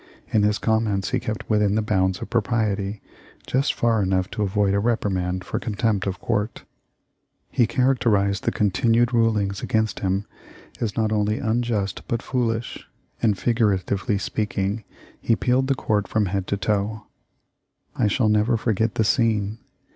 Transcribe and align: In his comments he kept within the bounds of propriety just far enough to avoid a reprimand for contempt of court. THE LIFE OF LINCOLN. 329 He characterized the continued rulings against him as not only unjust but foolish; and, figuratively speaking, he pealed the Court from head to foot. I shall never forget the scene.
In 0.33 0.41
his 0.41 0.57
comments 0.57 1.11
he 1.11 1.19
kept 1.19 1.47
within 1.47 1.75
the 1.75 1.81
bounds 1.83 2.23
of 2.23 2.31
propriety 2.31 3.01
just 3.45 3.71
far 3.75 4.01
enough 4.01 4.31
to 4.31 4.41
avoid 4.41 4.73
a 4.73 4.79
reprimand 4.79 5.43
for 5.43 5.59
contempt 5.59 6.07
of 6.07 6.19
court. 6.19 6.63
THE 7.51 7.61
LIFE 7.61 7.69
OF 7.73 7.77
LINCOLN. 7.77 7.95
329 7.97 8.31
He 8.31 8.41
characterized 8.41 8.43
the 8.43 8.51
continued 8.51 9.13
rulings 9.13 9.61
against 9.61 9.99
him 9.99 10.25
as 10.79 10.97
not 10.97 11.11
only 11.11 11.37
unjust 11.37 12.01
but 12.07 12.23
foolish; 12.23 12.87
and, 13.21 13.37
figuratively 13.37 14.17
speaking, 14.17 14.83
he 15.21 15.35
pealed 15.35 15.67
the 15.67 15.75
Court 15.75 16.07
from 16.07 16.25
head 16.25 16.47
to 16.47 16.57
foot. 16.57 17.03
I 17.95 18.07
shall 18.07 18.27
never 18.27 18.57
forget 18.57 18.95
the 18.95 19.03
scene. 19.03 19.59